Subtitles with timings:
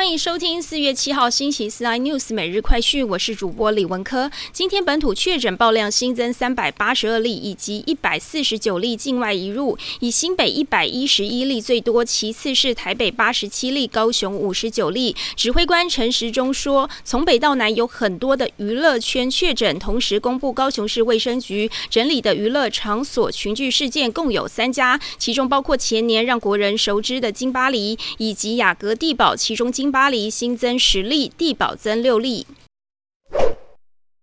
[0.00, 4.30] 欢迎收听四月七号星期四 iNews 每日快讯，我是主播李文科。
[4.50, 15.14] 今天本土确诊爆量新增三百八十二例，以及一百四十九例境外移入，以新北一百一十一例最多，其次是台北八十七例，高雄五十九例。
[15.36, 29.89] 指挥官陈时中说，从北到南有很多的娱乐圈确诊，同时公布高雄市卫生局整理的娱乐场所群聚事件共有三家，其中包括前年让国人熟知的金巴黎以及雅阁地堡，其中金。
[29.90, 32.46] 巴黎新增十例，地保增六例。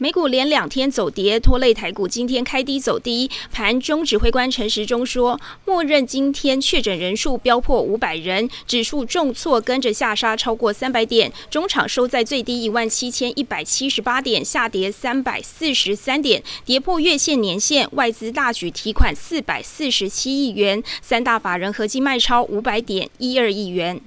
[0.00, 3.28] 美股连两天走跌，拖累台股今天开低走低。
[3.50, 17.88] 盘中指挥官陈时中说，默认今天确诊人数飙破五百人，指数重挫，跟着下杀超过三百点，中场收在最低一万七千一百七十八点，下跌三百四十三点，跌破月线年线。
[17.94, 24.00] 外资大举提款四百四十七亿元，三大法人合计卖超五百点一二亿元。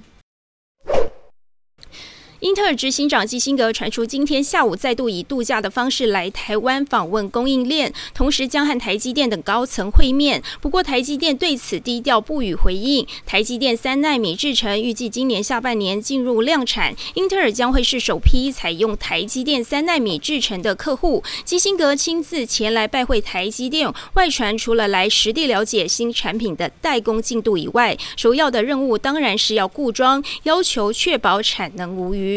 [2.42, 10.42] 英特尔执行长基辛格传出，今天下午再度以度假的方式来台湾访问供应链，同时将和台积电等高层会面。
[10.60, 13.06] 不过，台积电对此低调不予回应。
[13.24, 21.22] 台积电三纳米制程预计今年下半年进入量产，英特尔将会是首批采用台积电三纳米制程的客户。
[21.44, 32.31] 基辛格亲自前来拜会台积电，外传除了来实地了解新产品的代工进度以外，首要的任务当然是要固装，要求确保产能无虞。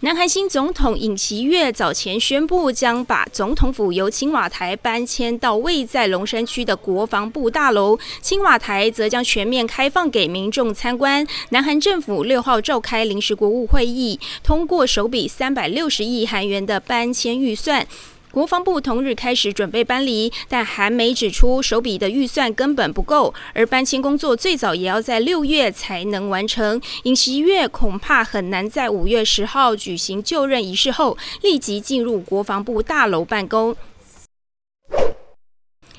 [0.00, 11.26] 南韩新总统尹锡悦早前宣布，将把总统府由青瓦台搬迁到位在龙山区的国防部大楼，青瓦台则将全面开放给民众参观。
[11.48, 17.84] 南韩政府六号召开临时国务会议，通过首笔三百六十亿韩元的搬迁预算。
[18.30, 26.80] 国防部同日开始准备搬离，但韩媒指出，手笔的预算根本不够，而搬迁工作最早也要在六月才能完成。
[27.04, 33.74] 尹锡悦恐怕很难在五月十号举行就任仪式后，立即进入国防部大楼办公。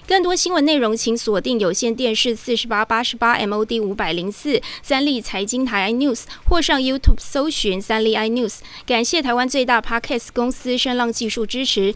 [0.07, 8.59] 更多新闻内容，请锁定有线电视四十八八十八 MOD 五百零四三立财经台 iNews，或上 YouTube 搜寻三立 iNews。
[8.85, 11.95] 感谢台湾最大 Podcast 公司声浪技术支持。